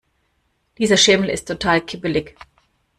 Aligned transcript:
Dieser 0.79 0.97
Schemel 0.97 1.29
ist 1.29 1.47
total 1.47 1.79
kippelig. 1.79 2.35